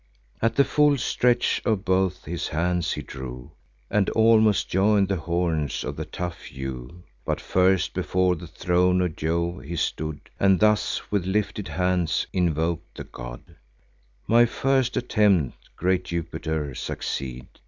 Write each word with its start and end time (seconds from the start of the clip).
At 0.41 0.55
the 0.55 0.63
full 0.63 0.97
stretch 0.97 1.61
of 1.63 1.85
both 1.85 2.25
his 2.25 2.47
hands 2.47 2.93
he 2.93 3.03
drew, 3.03 3.51
And 3.91 4.09
almost 4.09 4.67
join'd 4.67 5.09
the 5.09 5.15
horns 5.17 5.83
of 5.83 5.95
the 5.95 6.05
tough 6.05 6.51
yew. 6.51 7.03
But, 7.23 7.39
first, 7.39 7.93
before 7.93 8.35
the 8.35 8.47
throne 8.47 8.99
of 9.01 9.15
Jove 9.15 9.61
he 9.63 9.75
stood, 9.75 10.21
And 10.39 10.59
thus 10.59 11.11
with 11.11 11.27
lifted 11.27 11.67
hands 11.67 12.25
invok'd 12.33 12.81
the 12.97 13.03
god: 13.03 13.41
"My 14.25 14.47
first 14.47 14.97
attempt, 14.97 15.55
great 15.75 16.05
Jupiter, 16.05 16.73
succeed! 16.73 17.45